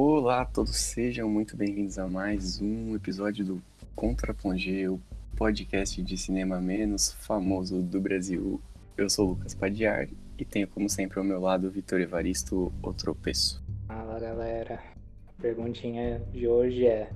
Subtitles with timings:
[0.00, 3.62] Olá a todos, sejam muito bem-vindos a mais um episódio do
[3.96, 5.00] Contra Plongé, o
[5.36, 8.60] podcast de cinema menos famoso do Brasil.
[8.96, 10.08] Eu sou o Lucas Padiar
[10.38, 13.60] e tenho, como sempre, ao meu lado o Vitor Evaristo, o tropeço.
[13.88, 14.80] Fala galera,
[15.26, 17.10] a perguntinha de hoje é: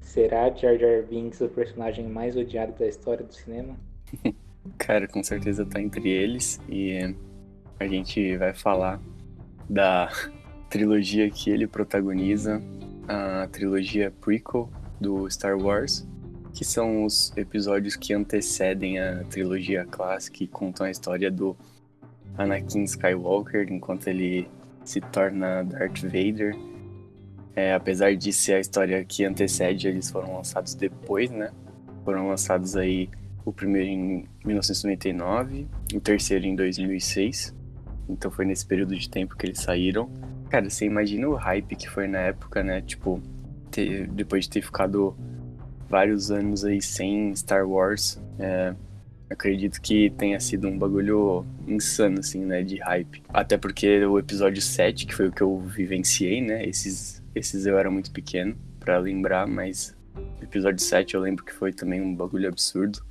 [0.00, 3.76] será Jar Jar Binks o personagem mais odiado da história do cinema?
[4.78, 7.16] Cara, com certeza tá entre eles e
[7.80, 9.02] a gente vai falar
[9.68, 10.08] da
[10.68, 12.62] trilogia que ele protagoniza,
[13.06, 14.68] a trilogia prequel
[15.00, 16.06] do Star Wars,
[16.52, 21.56] que são os episódios que antecedem a trilogia clássica e contam a história do
[22.36, 24.48] Anakin Skywalker enquanto ele
[24.84, 26.56] se torna Darth Vader.
[27.54, 31.50] É, apesar de ser a história que antecede, eles foram lançados depois, né?
[32.04, 33.10] Foram lançados aí
[33.44, 37.54] o primeiro em 1999, o terceiro em 2006.
[38.08, 40.08] Então foi nesse período de tempo que eles saíram.
[40.48, 42.80] Cara, você imagina o hype que foi na época, né?
[42.80, 43.20] Tipo,
[43.70, 45.16] ter, depois de ter ficado
[45.88, 48.74] vários anos aí sem Star Wars, é,
[49.28, 52.62] acredito que tenha sido um bagulho insano, assim, né?
[52.62, 53.22] De hype.
[53.28, 56.64] Até porque o episódio 7, que foi o que eu vivenciei, né?
[56.64, 59.96] Esses, esses eu era muito pequeno para lembrar, mas
[60.42, 63.04] episódio 7 eu lembro que foi também um bagulho absurdo.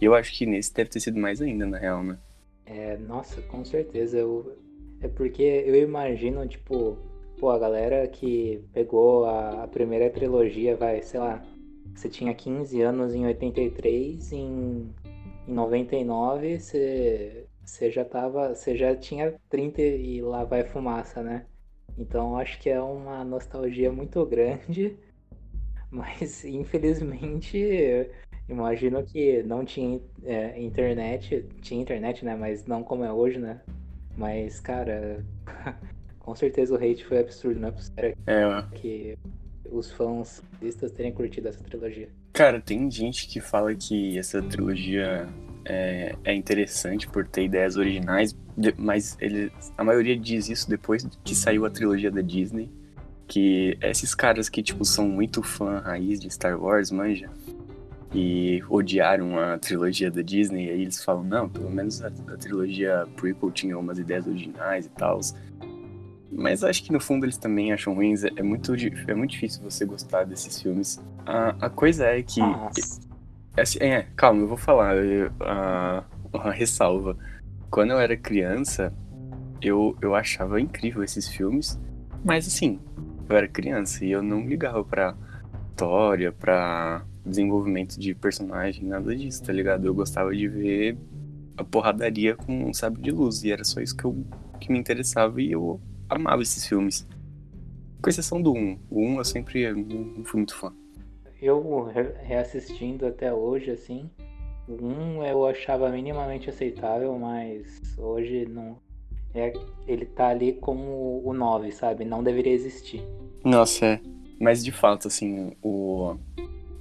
[0.00, 2.18] E eu acho que nesse deve ter sido mais ainda, na real, né?
[2.66, 4.18] É, nossa, com certeza.
[4.18, 4.58] Eu,
[5.00, 6.96] é porque eu imagino, tipo,
[7.38, 11.42] pô, a galera que pegou a, a primeira trilogia, vai, sei lá,
[11.94, 14.94] você tinha 15 anos em 83, em,
[15.46, 21.46] em 99 você, você já tava, você já tinha 30 e lá vai fumaça, né?
[21.98, 24.96] Então acho que é uma nostalgia muito grande,
[25.90, 28.10] mas infelizmente
[28.48, 32.36] imagino que não tinha é, internet, tinha internet, né?
[32.36, 33.60] Mas não como é hoje, né?
[34.16, 35.24] Mas, cara,
[36.18, 39.18] com certeza o hate foi absurdo, não é possível É, que
[39.70, 42.08] os fãs listas terem curtido essa trilogia.
[42.32, 45.26] Cara, tem gente que fala que essa trilogia
[45.64, 48.36] é, é interessante por ter ideias originais,
[48.76, 52.70] mas ele, a maioria diz isso depois que saiu a trilogia da Disney.
[53.28, 57.28] Que esses caras que, tipo, são muito fã raiz de Star Wars, manja,
[58.14, 62.36] e odiaram a trilogia da Disney, e aí eles falam, não, pelo menos a, a
[62.36, 65.20] trilogia prequel tinha umas ideias originais e tal.
[66.30, 68.24] Mas acho que no fundo eles também acham ruins.
[68.24, 71.02] É, é muito, é muito difícil você gostar desses filmes.
[71.24, 72.40] A, a coisa é que.
[73.56, 74.96] É, é, calma, eu vou falar.
[74.96, 77.16] Eu, a, uma ressalva.
[77.70, 78.92] Quando eu era criança,
[79.62, 81.80] eu, eu achava incrível esses filmes.
[82.24, 82.80] Mas assim,
[83.28, 85.14] eu era criança e eu não ligava pra
[85.70, 89.86] história, pra desenvolvimento de personagem, nada disso, tá ligado?
[89.86, 90.96] Eu gostava de ver
[91.56, 94.16] a porradaria com um sabre de luz, e era só isso que, eu,
[94.60, 97.06] que me interessava, e eu amava esses filmes.
[98.00, 98.78] Com exceção do 1.
[98.90, 100.72] O 1 eu sempre não fui muito fã.
[101.40, 101.90] Eu
[102.22, 104.10] reassistindo até hoje, assim,
[104.68, 108.78] o 1 eu achava minimamente aceitável, mas hoje não.
[109.34, 109.52] É,
[109.86, 112.04] ele tá ali como o 9, sabe?
[112.04, 113.02] Não deveria existir.
[113.44, 114.00] Nossa, é.
[114.40, 116.16] Mas de fato, assim, o,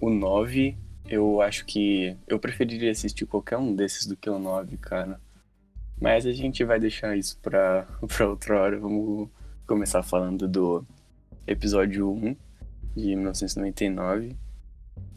[0.06, 0.78] o 9,
[1.08, 5.20] eu acho que eu preferiria assistir qualquer um desses do que o 9, cara.
[6.00, 8.80] Mas a gente vai deixar isso pra, pra outra hora.
[8.80, 9.30] Vamos
[9.66, 10.86] começar falando do
[11.48, 12.36] episódio 1
[12.96, 14.36] de 1999.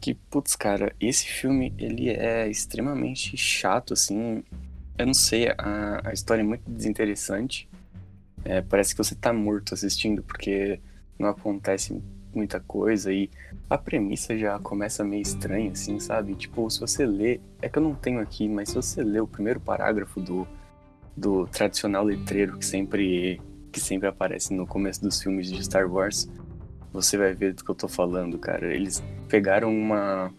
[0.01, 4.43] Que, putz, cara, esse filme, ele é extremamente chato, assim.
[4.97, 7.69] Eu não sei, a, a história é muito desinteressante.
[8.43, 10.79] É, parece que você tá morto assistindo, porque
[11.19, 12.01] não acontece
[12.33, 13.29] muita coisa e
[13.69, 16.35] a premissa já começa meio estranha, assim, sabe?
[16.35, 19.27] Tipo, se você lê, é que eu não tenho aqui, mas se você lê o
[19.27, 20.47] primeiro parágrafo do,
[21.15, 23.41] do tradicional letreiro que sempre,
[23.71, 26.29] que sempre aparece no começo dos filmes de Star Wars,
[26.91, 28.73] você vai ver do que eu tô falando, cara.
[28.73, 30.33] Eles pegaram uma,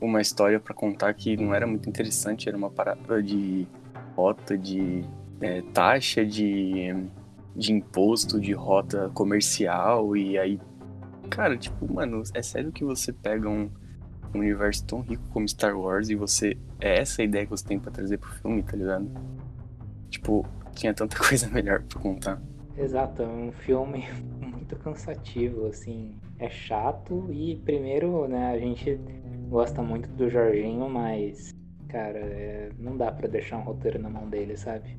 [0.00, 3.66] uma história para contar que não era muito interessante, era uma parada de
[4.14, 5.04] rota, de
[5.40, 6.94] é, taxa, de,
[7.56, 10.60] de imposto, de rota comercial, e aí
[11.30, 13.70] Cara, tipo, mano, é sério que você pega um,
[14.34, 16.56] um universo tão rico como Star Wars e você.
[16.80, 19.08] É essa a ideia que você tem pra trazer pro filme, tá ligado?
[20.10, 22.40] Tipo, tinha tanta coisa melhor pra contar.
[22.76, 24.04] Exato, é um filme
[24.40, 26.14] muito cansativo, assim.
[26.38, 29.00] É chato e, primeiro, né, a gente
[29.48, 31.54] gosta muito do Jorginho, mas,
[31.88, 32.70] cara, é...
[32.78, 34.96] não dá pra deixar um roteiro na mão dele, sabe?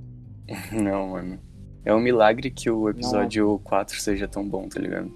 [0.74, 1.40] Não, mano.
[1.86, 3.58] É um milagre que o episódio não...
[3.60, 5.12] 4 seja tão bom, tá ligado?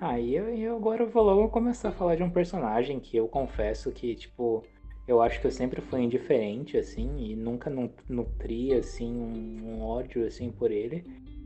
[0.00, 3.92] Aí eu, eu agora vou logo começar a falar de um personagem que eu confesso
[3.92, 4.64] que, tipo,
[5.06, 7.68] eu acho que eu sempre fui indiferente, assim, e nunca
[8.08, 11.04] nutri, assim, um, um ódio, assim, por ele,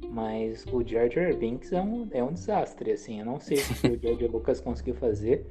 [0.08, 3.18] Mas o Jar Jar Binks é um, é um desastre, assim.
[3.18, 5.46] Eu não sei se o George Lucas conseguiu fazer.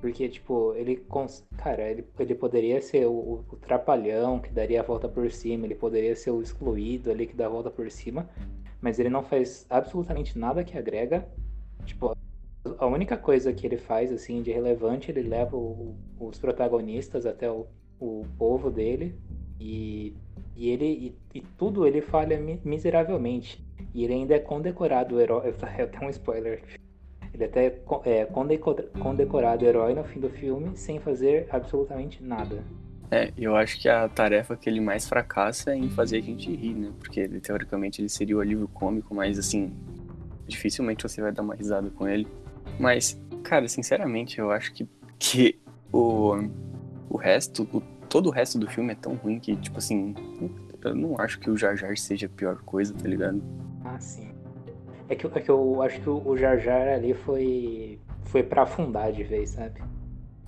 [0.00, 0.96] Porque, tipo, ele.
[0.96, 1.46] Cons...
[1.58, 5.74] Cara, ele, ele poderia ser o, o, trapalhão que daria a volta por cima, ele
[5.74, 8.28] poderia ser o excluído ali que dá a volta por cima,
[8.80, 11.28] mas ele não faz absolutamente nada que agrega.
[11.84, 12.16] Tipo,
[12.78, 17.50] a única coisa que ele faz, assim, de relevante, ele leva o, os protagonistas até
[17.50, 17.66] o,
[18.00, 19.14] o povo dele
[19.60, 20.14] e,
[20.56, 20.86] e ele
[21.34, 23.64] e, e tudo ele falha miseravelmente.
[23.94, 25.54] E ele ainda é condecorado herói.
[25.78, 26.62] É até um spoiler.
[27.32, 27.66] Ele até
[28.06, 28.28] é
[29.00, 32.64] condecorado herói no fim do filme sem fazer absolutamente nada.
[33.10, 36.54] É, eu acho que a tarefa que ele mais fracassa é em fazer a gente
[36.54, 36.92] rir, né?
[36.98, 39.72] Porque ele, teoricamente ele seria o alívio cômico, mas assim,
[40.46, 42.26] dificilmente você vai dar uma risada com ele.
[42.78, 44.88] Mas, cara, sinceramente, eu acho que,
[45.18, 45.58] que
[45.92, 46.36] o,
[47.10, 50.14] o resto, o, todo o resto do filme é tão ruim que, tipo assim,
[50.84, 53.42] eu não acho que o Jar Jar seja a pior coisa, tá ligado?
[53.84, 54.28] Ah, sim.
[55.08, 59.10] É que, é que eu acho que o Jar Jar ali foi, foi pra afundar
[59.12, 59.80] de vez, sabe?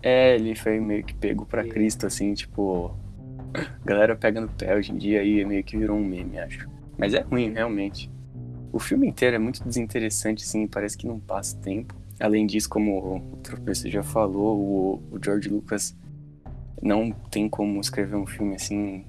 [0.03, 2.94] É, ele foi meio que pego pra Cristo, assim, tipo.
[3.85, 6.69] Galera pega no pé hoje em dia e meio que virou um meme, acho.
[6.97, 8.11] Mas é ruim, realmente.
[8.73, 12.00] O filme inteiro é muito desinteressante, assim, parece que não passa tempo.
[12.21, 14.59] Além disso, como o professor já falou,
[15.11, 15.97] o, o George Lucas
[16.83, 19.05] não tem como escrever um filme assim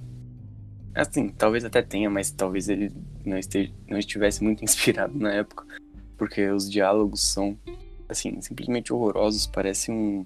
[0.94, 2.92] Assim, talvez até tenha, mas talvez ele
[3.26, 5.66] não, esteja, não estivesse muito inspirado na época,
[6.18, 7.58] porque os diálogos são,
[8.10, 10.26] assim, simplesmente horrorosos, parece um,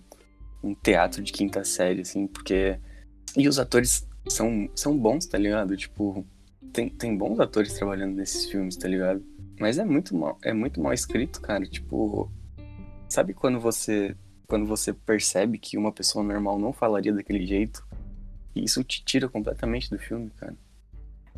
[0.64, 2.80] um teatro de quinta série, assim, porque...
[3.38, 5.76] E os atores são, são bons, tá ligado?
[5.78, 6.26] Tipo,
[6.74, 9.24] tem, tem bons atores trabalhando nesses filmes, tá ligado?
[9.60, 12.32] Mas é muito mal, é muito mal escrito, cara, tipo...
[13.16, 14.14] Sabe quando você
[14.46, 17.82] quando você percebe que uma pessoa normal não falaria daquele jeito
[18.54, 20.54] e isso te tira completamente do filme, cara.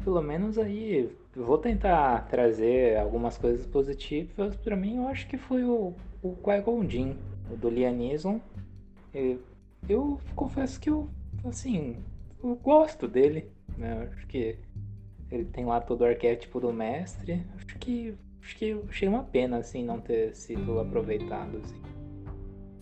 [0.04, 4.56] Pelo menos aí, vou tentar trazer algumas coisas positivas.
[4.56, 5.94] Para mim, eu acho que foi o,
[6.24, 7.16] o Qui-Gon Jinn,
[7.62, 8.40] do Lianism.
[9.14, 9.40] Eu,
[9.88, 11.08] eu confesso que eu,
[11.46, 11.98] assim,
[12.44, 13.52] eu gosto dele.
[13.78, 14.10] Né?
[14.16, 14.58] Acho que
[15.30, 17.46] ele tem lá todo o arquétipo do mestre.
[17.56, 18.16] Acho que
[18.48, 21.82] acho que achei uma pena assim não ter sido aproveitado assim.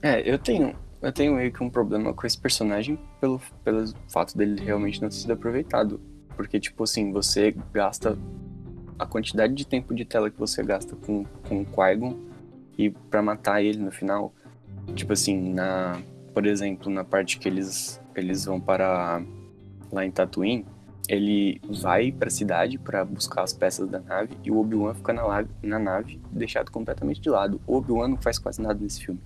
[0.04, 4.38] É, eu tenho eu tenho meio que um problema com esse personagem pelo, pelo fato
[4.38, 6.00] dele realmente não ter sido aproveitado.
[6.36, 8.18] Porque, tipo assim, você gasta
[8.98, 12.18] a quantidade de tempo de tela que você gasta com, com o Qui-Gon
[12.78, 14.34] e para matar ele no final.
[14.96, 16.02] Tipo assim, na,
[16.34, 19.22] por exemplo, na parte que eles, eles vão para
[19.92, 20.66] lá em Tatooine,
[21.08, 25.14] ele vai para a cidade para buscar as peças da nave e o Obi-Wan fica
[25.14, 27.62] na, na nave deixado completamente de lado.
[27.68, 29.22] O Obi-Wan não faz quase nada nesse filme.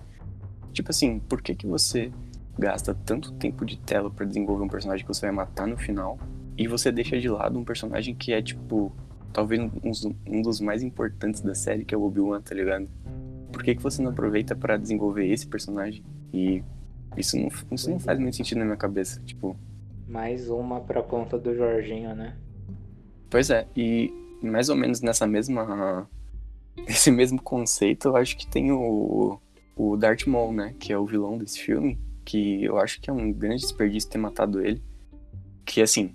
[0.72, 2.12] Tipo assim, por que que você
[2.58, 6.18] gasta tanto tempo de tela para desenvolver um personagem que você vai matar no final
[6.56, 8.92] e você deixa de lado um personagem que é, tipo,
[9.32, 9.70] talvez um,
[10.26, 12.88] um dos mais importantes da série, que é o Obi-Wan, tá ligado?
[13.50, 16.04] Por que que você não aproveita para desenvolver esse personagem?
[16.32, 16.62] E
[17.16, 19.56] isso não, isso não faz muito sentido na minha cabeça, tipo...
[20.10, 22.36] Mais uma pra conta do Jorginho, né?
[23.30, 24.12] Pois é, e
[24.42, 26.08] mais ou menos nessa mesma...
[26.86, 29.40] Esse mesmo conceito, eu acho que tem o
[29.80, 30.74] o Darth Maul, né?
[30.78, 31.98] Que é o vilão desse filme.
[32.24, 34.82] Que eu acho que é um grande desperdício ter matado ele.
[35.64, 36.14] Que, assim,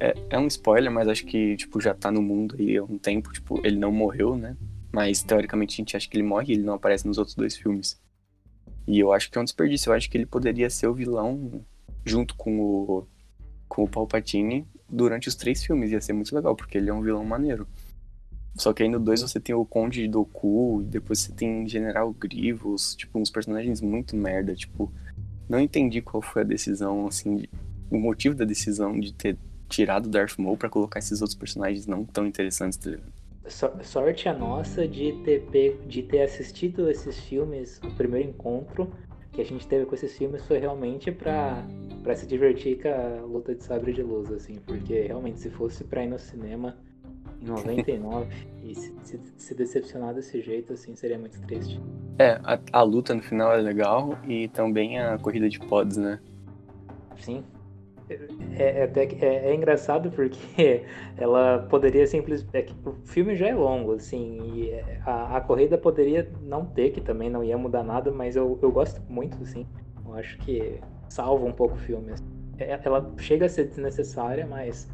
[0.00, 2.98] é, é um spoiler, mas acho que, tipo, já tá no mundo aí há um
[2.98, 3.32] tempo.
[3.32, 4.56] Tipo, ele não morreu, né?
[4.92, 7.56] Mas, teoricamente, a gente acha que ele morre e ele não aparece nos outros dois
[7.56, 8.00] filmes.
[8.88, 9.90] E eu acho que é um desperdício.
[9.90, 11.64] Eu acho que ele poderia ser o vilão
[12.04, 13.06] junto com o,
[13.70, 15.92] com o Palpatine durante os três filmes.
[15.92, 17.66] Ia ser muito legal, porque ele é um vilão maneiro.
[18.56, 21.66] Só que aí no 2 você tem o Conde de Doku, e depois você tem
[21.68, 24.92] General Grievous, tipo, uns personagens muito merda, tipo,
[25.48, 27.44] não entendi qual foi a decisão, assim,
[27.88, 32.04] o motivo da decisão de ter tirado Darth Maul para colocar esses outros personagens não
[32.04, 33.12] tão interessantes, tá ligado?
[33.82, 38.92] Sorte a nossa de ter, de ter assistido esses filmes, o primeiro encontro
[39.32, 41.64] que a gente teve com esses filmes foi realmente para
[42.02, 45.84] para se divertir com a luta de sabre de luz, assim, porque realmente se fosse
[45.84, 46.76] para ir no cinema
[47.40, 48.26] em 99
[48.64, 51.78] e se, se, se, decepcionar desse jeito, assim, seria muito triste.
[52.18, 56.20] É, a, a, luta no final é legal e também a corrida de pods, né?
[57.18, 57.44] Sim.
[58.56, 60.84] É, é até é, é, engraçado porque
[61.16, 62.74] ela poderia simplesmente.
[62.84, 64.72] É o filme já é longo, assim, e
[65.04, 68.70] a, a corrida poderia não ter, que também não ia mudar nada, mas eu, eu
[68.70, 69.66] gosto muito, assim.
[70.04, 72.12] Eu acho que salva um pouco o filme.
[72.58, 74.88] É, ela chega a ser desnecessária, mas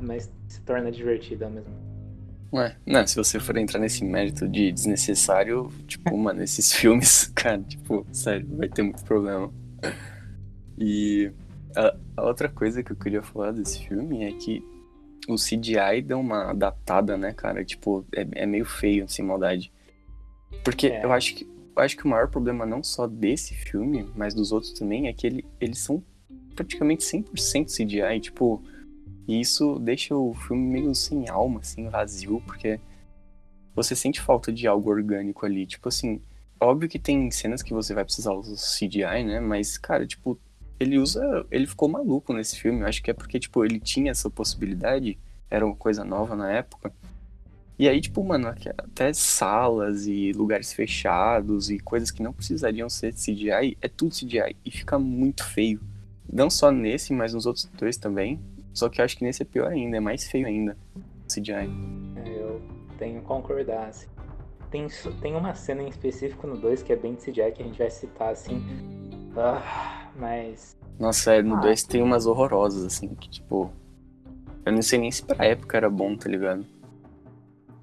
[0.00, 1.72] mas se torna divertida mesmo.
[2.52, 7.60] Ué, não, se você for entrar nesse mérito de desnecessário, tipo, mano, esses filmes, cara,
[7.62, 9.52] tipo, sério, vai ter muito problema.
[10.76, 11.30] E
[11.76, 14.62] a, a, outra coisa que eu queria falar desse filme é que
[15.28, 17.64] o CGI deu uma datada, né, cara?
[17.64, 19.72] Tipo, é, é meio feio, sem maldade.
[20.64, 21.04] Porque É.
[21.04, 24.52] eu acho que eu acho que o maior problema não só desse filme, mas dos
[24.52, 26.02] outros também, é que ele, eles são
[26.54, 28.62] praticamente 100% CGI, tipo,
[29.26, 32.78] e isso deixa o filme meio sem alma, assim, vazio, porque
[33.74, 36.20] você sente falta de algo orgânico ali, tipo assim,
[36.60, 40.38] óbvio que tem cenas que você vai precisar usar CGI, né, mas, cara, tipo,
[40.80, 44.10] ele usa, ele ficou maluco nesse filme, eu acho que é porque, tipo, ele tinha
[44.10, 45.18] essa possibilidade,
[45.50, 46.92] era uma coisa nova na época,
[47.80, 53.14] e aí, tipo, mano, até salas e lugares fechados e coisas que não precisariam ser
[53.14, 55.80] CGI, é tudo CGI e fica muito feio.
[56.30, 58.38] Não só nesse, mas nos outros dois também.
[58.74, 60.76] Só que eu acho que nesse é pior ainda, é mais feio ainda.
[61.26, 61.70] CGI.
[62.26, 62.60] Eu
[62.98, 64.08] tenho que concordar, assim.
[64.70, 64.86] Tem,
[65.22, 67.78] tem uma cena em específico no 2 que é bem de CGI que a gente
[67.78, 68.62] vai citar, assim.
[69.34, 70.76] Ah, mas.
[70.98, 71.60] Nossa, é, no Ah.
[71.60, 73.70] 2 tem umas horrorosas, assim, que tipo.
[74.64, 76.64] Eu não sei nem se pra época era bom, tá ligado?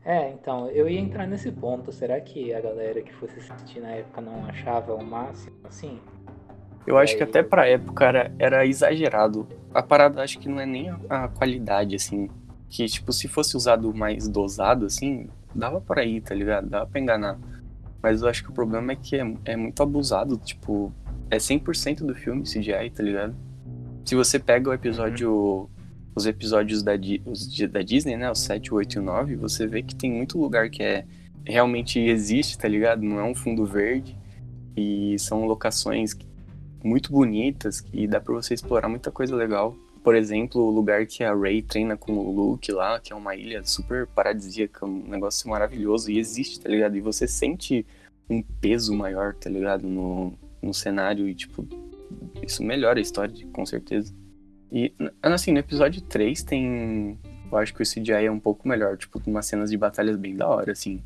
[0.05, 1.91] É, então, eu ia entrar nesse ponto.
[1.91, 5.99] Será que a galera que fosse assistir na época não achava o máximo, assim?
[6.85, 9.45] Eu acho que até pra época era, era exagerado.
[9.73, 12.29] A parada acho que não é nem a, a qualidade, assim.
[12.69, 16.69] Que, tipo, se fosse usado mais dosado, assim, dava por aí, tá ligado?
[16.69, 17.37] Dava pra enganar.
[18.01, 20.93] Mas eu acho que o problema é que é, é muito abusado, tipo,
[21.29, 23.35] é 100% do filme CGI, tá ligado?
[24.05, 25.69] Se você pega o episódio.
[26.15, 26.93] Os episódios da,
[27.25, 28.31] os da Disney, né?
[28.31, 31.05] Os 7, 8 e o 9, você vê que tem muito lugar que é.
[31.45, 33.03] Realmente existe, tá ligado?
[33.03, 34.17] Não é um fundo verde.
[34.75, 36.25] E são locações que
[36.83, 39.75] muito bonitas e dá pra você explorar muita coisa legal.
[40.03, 43.35] Por exemplo, o lugar que a Rey treina com o Luke lá, que é uma
[43.35, 46.95] ilha super paradisíaca, um negócio maravilhoso e existe, tá ligado?
[46.95, 47.85] E você sente
[48.29, 49.85] um peso maior, tá ligado?
[49.87, 51.65] No, no cenário e, tipo,
[52.41, 54.13] isso melhora a história, com certeza.
[54.71, 57.17] E, assim, no episódio 3 tem.
[57.51, 60.35] Eu acho que o CGI é um pouco melhor, tipo, umas cenas de batalhas bem
[60.35, 61.01] da hora, assim.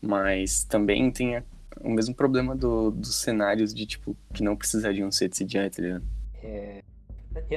[0.00, 1.42] Mas também tem a-
[1.80, 5.82] o mesmo problema do, dos cenários de, tipo, que não precisariam ser de CGI, tá
[5.82, 6.04] ligado?
[6.42, 6.82] É,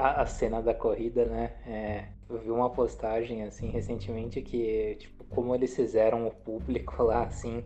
[0.01, 1.51] a, a cena da corrida, né?
[1.65, 7.23] é, eu vi uma postagem assim recentemente que, tipo, como eles fizeram o público lá,
[7.23, 7.63] assim,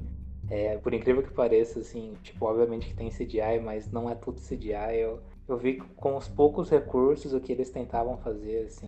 [0.56, 4.40] é, por incrível que pareça, assim, tipo, obviamente que tem CGI, mas não é tudo
[4.40, 5.00] CGI.
[5.00, 8.88] Eu, eu vi com os poucos recursos o que eles tentavam fazer, assim.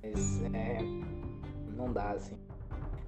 [0.00, 0.78] Mas é,
[1.76, 2.36] não dá, assim.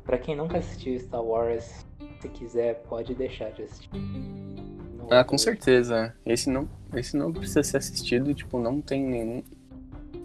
[0.04, 1.86] Pra quem nunca assistiu Star Wars,
[2.20, 3.88] se quiser, pode deixar de assistir.
[3.94, 6.14] Não Ah, com vou- certeza.
[6.26, 9.42] Esse não, esse não precisa ser assistido, tipo, não tem nenhum.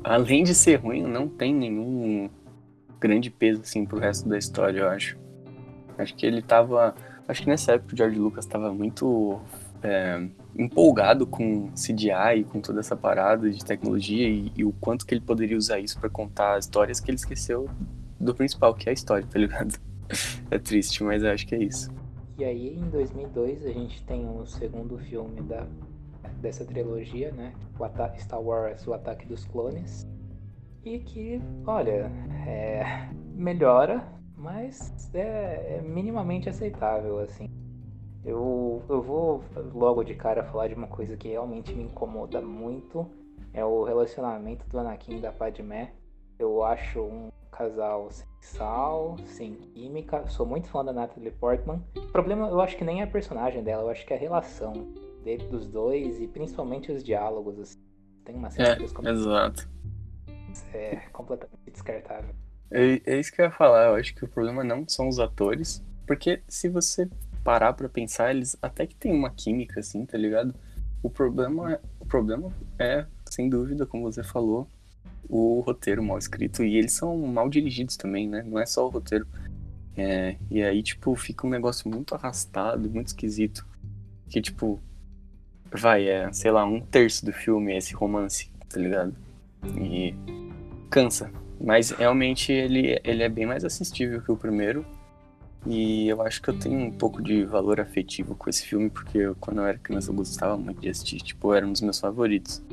[0.04, 2.30] Além de ser ruim, não tem nenhum
[3.00, 5.18] grande peso, assim, pro resto da história, eu acho.
[6.00, 6.96] Acho que ele tava.
[7.30, 9.40] Acho que nessa época o George Lucas tava muito
[9.84, 15.14] é, empolgado com CGI, com toda essa parada de tecnologia e, e o quanto que
[15.14, 17.70] ele poderia usar isso pra contar histórias que ele esqueceu
[18.20, 19.78] do principal, que é a história, tá ligado?
[20.50, 21.92] É triste, mas acho que é isso.
[22.36, 25.68] E aí, em 2002, a gente tem o segundo filme da,
[26.42, 27.54] dessa trilogia, né?
[27.78, 30.08] O Star Wars, O Ataque dos Clones.
[30.84, 32.12] E que, olha,
[32.48, 34.04] é, melhora,
[34.40, 37.50] mas é, é minimamente aceitável, assim.
[38.24, 39.44] Eu, eu vou
[39.74, 43.10] logo de cara falar de uma coisa que realmente me incomoda muito.
[43.54, 45.94] É o relacionamento do Anakin e da Padmé.
[46.38, 50.26] Eu acho um casal sem sal, sem química.
[50.28, 51.84] Sou muito fã da Natalie Portman.
[51.98, 54.20] O problema, eu acho que nem é a personagem dela, eu acho que é a
[54.20, 54.74] relação
[55.24, 57.60] dele, dos dois e principalmente os diálogos.
[57.60, 57.80] Assim.
[58.24, 59.70] Tem uma cena É, que eles exato.
[60.74, 62.34] é completamente descartável.
[62.72, 63.88] É, é isso que eu ia falar.
[63.88, 65.84] Eu acho que o problema não são os atores.
[66.06, 67.08] Porque se você
[67.44, 70.54] parar pra pensar, eles até que tem uma química, assim, tá ligado?
[71.02, 74.68] O problema, é- o problema é, sem dúvida, como você falou,
[75.30, 76.64] o roteiro mal escrito.
[76.64, 78.44] E eles são mal dirigidos também, né?
[78.44, 79.28] Não é só o roteiro.
[79.96, 83.66] É, e aí, tipo, fica um negócio muito arrastado, muito esquisito.
[84.30, 84.80] Que, tipo,
[85.72, 89.16] vai, é, sei lá, um terço do filme é esse romance, tá ligado?
[89.80, 90.14] E
[90.90, 91.32] cansa.
[91.62, 94.86] Mas realmente ele, ele é bem mais assistível que o primeiro.
[95.66, 99.18] E eu acho que eu tenho um pouco de valor afetivo com esse filme, porque
[99.18, 101.18] eu, quando eu era criança eu gostava muito de assistir.
[101.18, 102.64] Tipo, era um dos meus favoritos.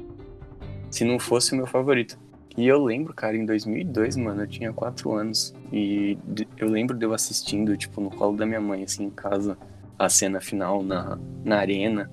[0.91, 2.17] Se não fosse o meu favorito.
[2.57, 5.55] E eu lembro, cara, em 2002, mano, eu tinha 4 anos.
[5.73, 6.17] E
[6.57, 9.59] eu lembro de eu assistindo, tipo, no colo da minha mãe, assim, em casa,
[9.99, 12.11] a cena final na, na arena.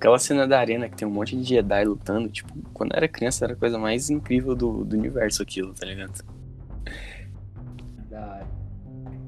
[0.00, 3.06] Aquela cena da arena que tem um monte de Jedi lutando, tipo, quando eu era
[3.06, 6.24] criança era a coisa mais incrível do, do universo aquilo, tá ligado?
[8.08, 8.46] Da hora.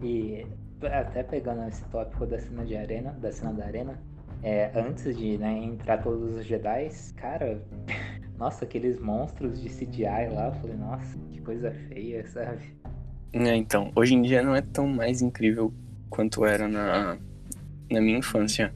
[0.02, 0.46] E
[0.90, 4.00] até pegando esse tópico da cena de arena, da cena da arena,
[4.42, 7.62] é, antes de né, entrar todos os Jedi, cara,
[8.38, 12.74] nossa, aqueles monstros de CGI lá, eu falei, nossa, que coisa feia, sabe?
[13.34, 15.70] É, então, hoje em dia não é tão mais incrível
[16.08, 17.18] quanto era na,
[17.90, 18.72] na minha infância.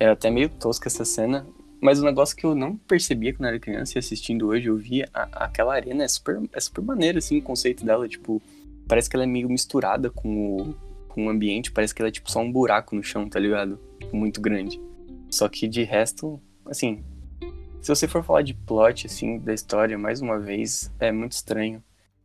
[0.00, 1.46] É até meio tosca essa cena,
[1.80, 5.08] mas um negócio que eu não percebia quando era criança e assistindo hoje, eu via
[5.12, 8.42] a, aquela arena é super, é super maneira, assim, o conceito dela, tipo,
[8.88, 10.74] parece que ela é meio misturada com o,
[11.06, 13.78] com o ambiente, parece que ela é tipo só um buraco no chão, tá ligado?
[14.12, 14.80] Muito grande.
[15.30, 17.04] Só que de resto, assim,
[17.80, 21.82] se você for falar de plot, assim, da história, mais uma vez, é muito estranho.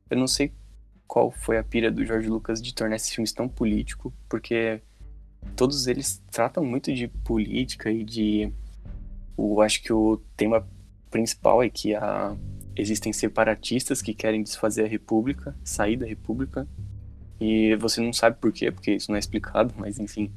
[0.09, 0.51] Eu não sei
[1.07, 4.81] qual foi a pira do George Lucas de tornar esses filmes tão político, porque
[5.55, 8.51] todos eles tratam muito de política e de.
[9.37, 10.67] Eu acho que o tema
[11.09, 12.35] principal é que a,
[12.75, 16.67] existem separatistas que querem desfazer a República, sair da República,
[17.39, 20.31] e você não sabe por quê, porque isso não é explicado, mas enfim.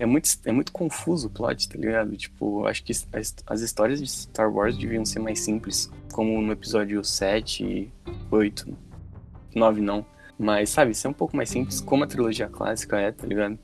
[0.00, 2.16] É muito, é muito confuso o plot, tá ligado?
[2.16, 6.52] Tipo, acho que as, as histórias de Star Wars deviam ser mais simples, como no
[6.52, 7.92] episódio 7 e
[8.30, 8.76] 8.
[9.56, 10.06] 9 não.
[10.38, 13.58] Mas, sabe, ser um pouco mais simples, como a trilogia clássica é, tá ligado?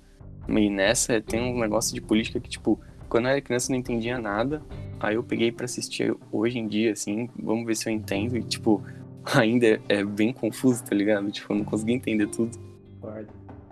[0.49, 3.81] E nessa tem um negócio de política que, tipo, quando eu era criança eu não
[3.81, 4.63] entendia nada.
[5.01, 8.37] Aí eu peguei para assistir hoje em dia, assim, vamos ver se eu entendo.
[8.37, 8.83] E, tipo,
[9.35, 11.31] ainda é bem confuso, tá ligado?
[11.31, 12.59] Tipo, eu não consegui entender tudo.
[13.01, 13.29] Concordo.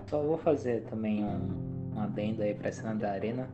[0.09, 3.49] Só vou fazer também um, um adendo aí pra cena da arena.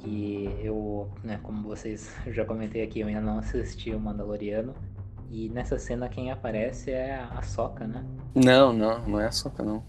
[0.00, 4.74] Que eu, né, como vocês já comentei aqui, eu ainda não assisti o Mandaloriano.
[5.30, 8.04] E nessa cena quem aparece é a Soca, né?
[8.34, 9.82] Não, não, não é a Soca, não.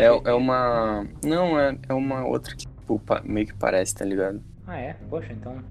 [0.00, 1.06] É, é uma.
[1.24, 4.42] Não, é, é uma outra que tipo, meio que parece, tá ligado?
[4.66, 4.94] Ah, é?
[5.08, 5.62] Poxa, então.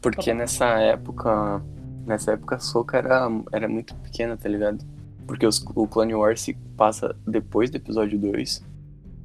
[0.00, 1.62] Porque tá nessa época.
[2.06, 4.84] Nessa época a Soca era, era muito pequena, tá ligado?
[5.26, 8.64] Porque os, o Clone Wars se passa depois do episódio 2.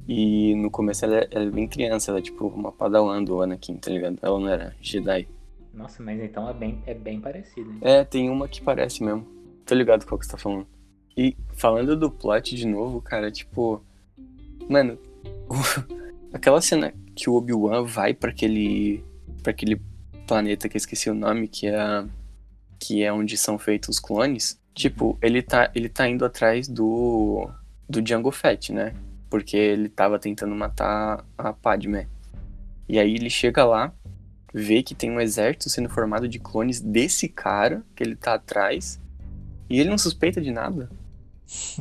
[0.08, 3.40] E no começo ela, é, ela é bem criança, ela é tipo uma padawan do
[3.40, 4.18] Anakin, tá ligado?
[4.20, 5.28] Ela não era Jedi.
[5.72, 7.70] Nossa, mas então é bem, é bem parecido.
[7.70, 7.78] Hein?
[7.80, 9.26] É, tem uma que parece mesmo.
[9.64, 10.66] Tô ligado qual que você tá falando.
[11.16, 13.82] E falando do plot de novo, cara, tipo.
[14.68, 14.98] Mano,
[16.32, 19.04] aquela cena que o Obi-Wan vai para aquele.
[19.42, 19.80] para aquele
[20.26, 22.04] planeta que eu esqueci o nome, que é.
[22.78, 24.60] que é onde são feitos os clones.
[24.74, 27.48] Tipo, ele tá, ele tá indo atrás do.
[27.88, 28.94] do Django Fett, né?
[29.28, 32.06] Porque ele tava tentando matar a Padme.
[32.88, 33.92] E aí ele chega lá,
[34.52, 39.00] vê que tem um exército sendo formado de clones desse cara que ele tá atrás
[39.70, 40.90] e ele não suspeita de nada.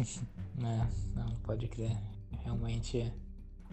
[0.63, 1.97] é, não, pode crer.
[2.43, 3.11] Realmente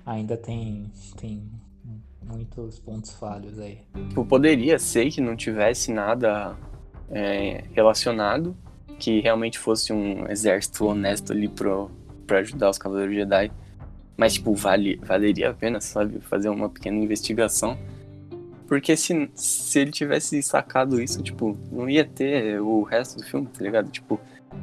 [0.04, 1.42] ainda tem, tem
[2.22, 3.81] muitos pontos falhos aí.
[4.09, 6.57] Tipo, poderia ser que não tivesse nada
[7.11, 8.57] é, relacionado,
[8.98, 11.90] que realmente fosse um exército honesto ali pro,
[12.26, 13.50] pra ajudar os Cavaleiros Jedi.
[14.16, 17.78] Mas, tipo, vale, valeria a pena, sabe, fazer uma pequena investigação
[18.68, 23.46] porque se, se ele tivesse sacado isso, tipo, não ia ter o resto do filme,
[23.46, 23.90] tá ligado?
[23.90, 24.20] Tipo,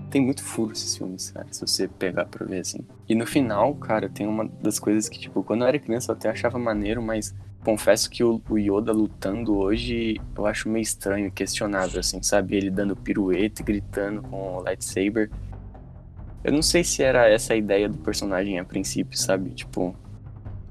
[0.09, 2.79] tem muito furo esses filmes, cara, se você pegar pra ver assim.
[3.07, 6.15] E no final, cara, tem uma das coisas que, tipo, quando eu era criança eu
[6.15, 11.31] até achava maneiro, mas confesso que o, o Yoda lutando hoje eu acho meio estranho,
[11.31, 12.55] questionável, assim, sabe?
[12.55, 15.29] Ele dando pirueta e gritando com o lightsaber.
[16.43, 19.49] Eu não sei se era essa a ideia do personagem a princípio, sabe?
[19.49, 19.95] Tipo,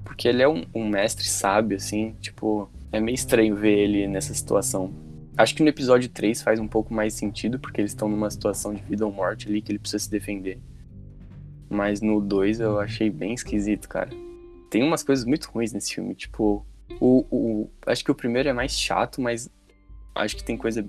[0.05, 4.33] porque ele é um, um mestre sábio, assim, tipo é meio estranho ver ele nessa
[4.33, 5.04] situação.
[5.37, 8.73] Acho que no episódio 3 faz um pouco mais sentido, porque eles estão numa situação
[8.73, 10.59] de vida ou morte ali que ele precisa se defender.
[11.69, 14.11] Mas no 2 eu achei bem esquisito, cara.
[14.71, 16.65] Tem umas coisas muito ruins nesse filme, tipo.
[17.01, 19.51] O, o, acho que o primeiro é mais chato, mas
[20.15, 20.87] acho que tem coisa.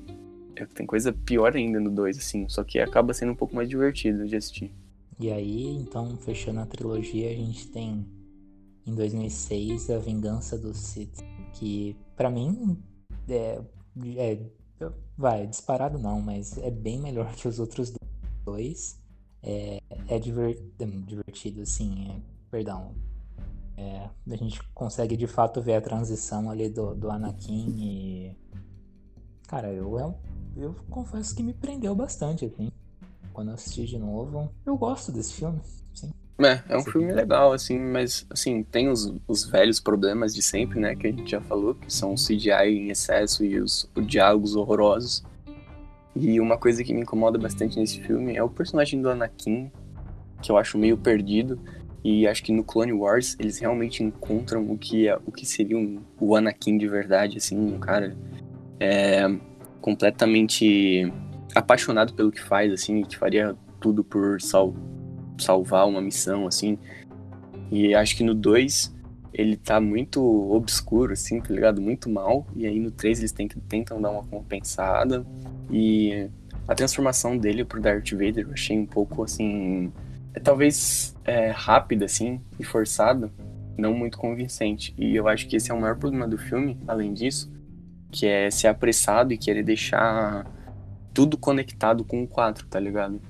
[0.73, 2.47] Tem coisa pior ainda no 2, assim.
[2.47, 4.71] Só que acaba sendo um pouco mais divertido de assistir.
[5.19, 8.05] E aí, então, fechando a trilogia, a gente tem
[8.85, 11.23] em 2006 A Vingança do Sith
[11.55, 12.77] que para mim
[13.27, 13.59] é,
[14.17, 14.39] é,
[15.17, 17.93] vai disparado não, mas é bem melhor que os outros
[18.43, 18.99] dois.
[19.41, 22.95] É, é, é divertido, assim, é, perdão.
[23.77, 28.37] É, a gente consegue de fato ver a transição ali do, do Anakin e.
[29.47, 30.15] Cara, eu, eu,
[30.55, 32.71] eu confesso que me prendeu bastante, assim.
[33.33, 34.49] Quando eu assisti de novo.
[34.65, 35.61] Eu gosto desse filme,
[35.93, 36.11] sim.
[36.37, 40.79] É, é um filme legal, assim, mas, assim, tem os, os velhos problemas de sempre,
[40.79, 44.05] né, que a gente já falou, que são o CGI em excesso e os, os
[44.05, 45.23] diálogos horrorosos.
[46.13, 49.71] E uma coisa que me incomoda bastante nesse filme é o personagem do Anakin,
[50.41, 51.59] que eu acho meio perdido.
[52.03, 55.77] E acho que no Clone Wars eles realmente encontram o que, é, o que seria
[55.77, 58.15] um, o Anakin de verdade, assim, um cara
[58.79, 59.25] é,
[59.81, 61.11] completamente
[61.53, 64.73] apaixonado pelo que faz, assim, que faria tudo por sal,
[65.37, 66.77] salvar uma missão, assim.
[67.71, 68.95] E acho que no 2
[69.33, 71.81] ele tá muito obscuro, assim, tá ligado?
[71.81, 72.47] Muito mal.
[72.55, 75.25] E aí no 3 eles tentam, tentam dar uma compensada.
[75.69, 76.29] E
[76.67, 79.91] a transformação dele pro Darth Vader eu achei um pouco, assim,
[80.33, 83.31] é talvez é, rápida, assim, e forçada,
[83.77, 84.93] não muito convincente.
[84.97, 87.51] E eu acho que esse é o maior problema do filme, além disso,
[88.11, 90.45] que é ser apressado e querer deixar
[91.13, 93.21] tudo conectado com o 4, tá ligado?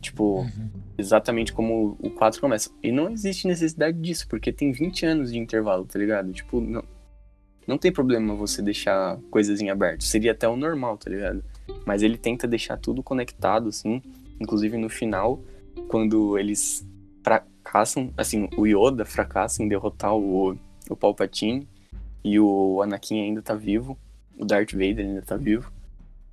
[0.00, 0.70] Tipo, uhum.
[0.98, 2.70] Exatamente como o 4 começa.
[2.82, 6.32] E não existe necessidade disso, porque tem 20 anos de intervalo, tá ligado?
[6.32, 6.82] Tipo, não,
[7.66, 10.04] não tem problema você deixar coisas em aberto.
[10.04, 11.44] Seria até o normal, tá ligado?
[11.84, 14.00] Mas ele tenta deixar tudo conectado, assim.
[14.40, 15.42] Inclusive no final,
[15.88, 16.86] quando eles
[17.22, 20.56] fracassam, assim, o Yoda fracassa em derrotar o,
[20.88, 21.68] o Palpatine
[22.24, 23.98] e o Anakin ainda tá vivo,
[24.38, 25.72] o Darth Vader ainda tá vivo.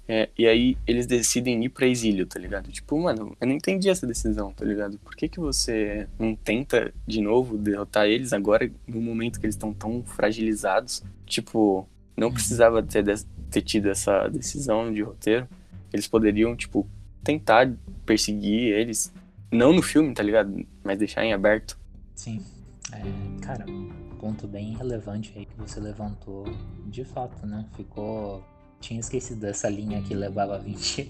[0.08, 2.70] É, e aí eles decidem ir pra exílio, tá ligado?
[2.72, 4.98] Tipo, mano, eu não entendi essa decisão, tá ligado?
[5.00, 9.56] Por que, que você não tenta de novo derrotar eles agora, no momento que eles
[9.56, 11.04] estão tão fragilizados?
[11.26, 11.88] Tipo,
[12.18, 12.34] não uhum.
[12.34, 13.06] precisava ter,
[13.50, 15.48] ter tido essa decisão de roteiro.
[15.92, 16.88] Eles poderiam, tipo,
[17.24, 17.72] tentar
[18.06, 19.14] perseguir eles.
[19.52, 20.66] Não no filme, tá ligado?
[20.84, 21.80] Mas deixar em aberto.
[22.16, 22.44] Sim.
[22.92, 23.66] É, cara,
[24.20, 26.46] ponto bem relevante aí que você levantou.
[26.88, 27.66] De fato, né?
[27.76, 28.44] Ficou
[28.84, 31.10] tinha esquecido dessa linha que levava 20,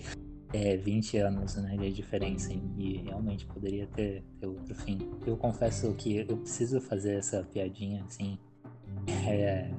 [0.53, 5.11] é, 20 anos né, de diferença e realmente poderia ter, ter outro fim.
[5.25, 8.37] Eu confesso que eu preciso fazer essa piadinha assim.
[9.27, 9.71] É,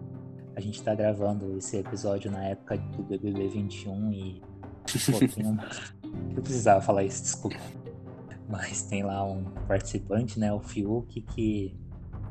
[0.57, 5.18] a gente tá gravando esse episódio na época do BBB 21 e pô,
[6.37, 7.61] eu precisava falar isso, desculpa.
[8.48, 11.78] Mas tem lá um participante, né, o Fiuk, que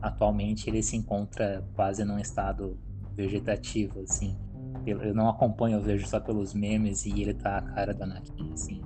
[0.01, 2.77] atualmente ele se encontra quase num estado
[3.15, 4.37] vegetativo, assim
[4.85, 8.51] eu não acompanho, eu vejo só pelos memes e ele tá a cara do Anakin,
[8.53, 8.81] assim.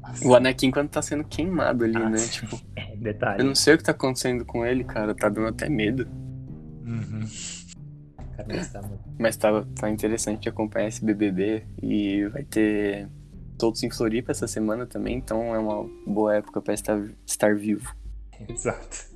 [0.00, 0.26] Nossa.
[0.26, 2.08] O Anakin quando tá sendo queimado ali, né?
[2.08, 2.24] Nossa.
[2.24, 2.30] né?
[2.30, 2.60] Tipo.
[2.76, 3.40] É, detalhe.
[3.40, 5.14] Eu não sei o que tá acontecendo com ele, cara.
[5.14, 6.08] Tá dando até medo.
[6.84, 7.20] Uhum.
[8.36, 13.08] Cara, mas tá, mas tá, tá interessante acompanhar esse BBB e vai ter
[13.58, 17.94] todos em Floripa essa semana também, então é uma boa época pra estar, estar vivo.
[18.48, 19.10] Exato.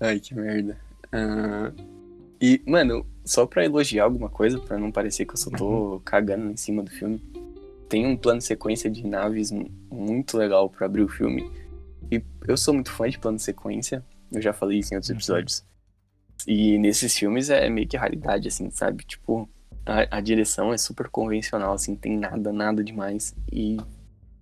[0.00, 0.76] Ai, que merda.
[1.14, 1.91] Uh,
[2.42, 6.50] e, mano, só pra elogiar alguma coisa, pra não parecer que eu só tô cagando
[6.50, 7.22] em cima do filme,
[7.88, 9.52] tem um plano de sequência de naves
[9.88, 11.48] muito legal para abrir o filme.
[12.10, 15.10] E eu sou muito fã de plano de sequência, eu já falei isso em outros
[15.10, 15.16] uhum.
[15.16, 15.64] episódios.
[16.44, 19.04] E nesses filmes é meio que raridade, assim, sabe?
[19.04, 19.48] Tipo,
[19.86, 23.36] a, a, direção é super convencional, assim, tem nada, nada demais.
[23.52, 23.76] E,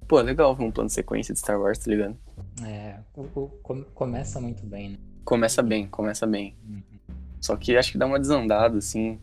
[0.08, 2.16] pô, é legal ver um plano de sequência de Star Wars, tá ligado?
[2.64, 4.98] É, o, o, começa muito bem, né?
[5.22, 6.56] Começa bem, começa bem.
[6.66, 6.89] Uhum.
[7.40, 9.18] Só que acho que dá uma desandada, assim,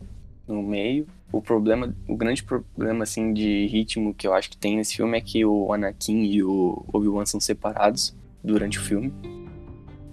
[0.46, 1.06] no meio.
[1.30, 5.16] O problema, o grande problema, assim, de ritmo que eu acho que tem nesse filme
[5.16, 9.12] é que o Anakin e o Obi-Wan são separados durante o filme.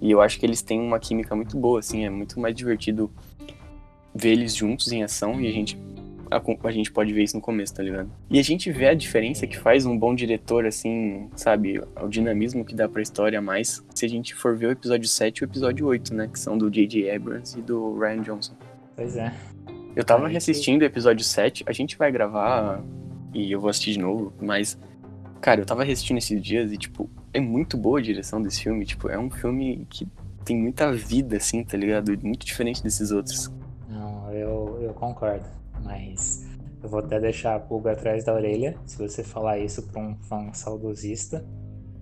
[0.01, 3.09] E eu acho que eles têm uma química muito boa, assim, é muito mais divertido
[4.13, 5.77] ver eles juntos em ação e a gente
[6.31, 8.09] a, a, gente pode ver isso no começo, tá ligado?
[8.29, 11.81] E a gente vê a diferença que faz um bom diretor, assim, sabe?
[12.01, 15.38] O dinamismo que dá pra história mais se a gente for ver o episódio 7
[15.38, 16.27] e o episódio 8, né?
[16.31, 17.09] Que são do J.J.
[17.11, 18.53] Abrams e do Ryan Johnson.
[18.95, 19.33] Pois é.
[19.95, 22.83] Eu tava reassistindo o episódio 7, a gente vai gravar
[23.33, 24.77] e eu vou assistir de novo, mas.
[25.41, 28.83] Cara, eu tava reassistindo esses dias e, tipo, é muito boa a direção desse filme.
[28.85, 30.07] Tipo, é um filme que
[30.43, 32.17] tem muita vida, assim, tá ligado?
[32.23, 33.51] Muito diferente desses outros.
[33.88, 35.45] Não, eu, eu concordo
[35.86, 36.45] mas
[36.84, 38.78] eu vou até deixar a pulga atrás da orelha.
[38.86, 41.45] Se você falar isso para um fã saudosista,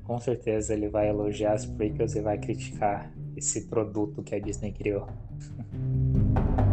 [0.04, 4.72] com certeza ele vai elogiar as prequels e vai criticar esse produto que a Disney
[4.72, 5.08] criou.